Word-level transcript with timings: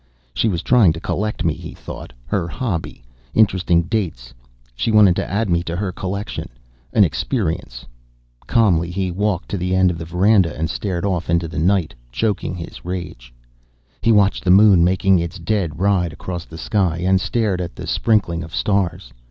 She 0.33 0.47
was 0.49 0.63
trying 0.63 0.93
to 0.93 0.99
collect 0.99 1.43
me, 1.45 1.53
he 1.53 1.75
thought. 1.75 2.11
Her 2.25 2.47
hobby: 2.47 3.03
interesting 3.35 3.83
dates. 3.83 4.33
She 4.73 4.89
wanted 4.89 5.15
to 5.17 5.29
add 5.29 5.47
me 5.47 5.61
to 5.65 5.75
her 5.75 5.91
collection. 5.91 6.49
An 6.91 7.03
Experience. 7.03 7.85
Calmly 8.47 8.89
he 8.89 9.11
walked 9.11 9.47
to 9.49 9.59
the 9.59 9.75
end 9.75 9.91
of 9.91 9.99
the 9.99 10.05
veranda 10.05 10.57
and 10.57 10.71
stared 10.71 11.05
off 11.05 11.29
into 11.29 11.47
the 11.47 11.59
night, 11.59 11.93
choking 12.11 12.55
his 12.55 12.83
rage. 12.83 13.31
He 14.01 14.11
watched 14.11 14.43
the 14.43 14.49
moon 14.49 14.83
making 14.83 15.19
its 15.19 15.37
dead 15.37 15.77
ride 15.79 16.13
across 16.13 16.45
the 16.45 16.57
sky, 16.57 16.97
and 17.05 17.21
stared 17.21 17.61
at 17.61 17.75
the 17.75 17.85
sprinkling 17.85 18.43
of 18.43 18.55
stars. 18.55 19.13